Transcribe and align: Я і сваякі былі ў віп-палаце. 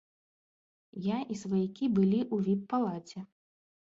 Я 1.07 1.19
і 1.35 1.37
сваякі 1.43 1.85
былі 1.99 2.21
ў 2.33 2.37
віп-палаце. 2.49 3.19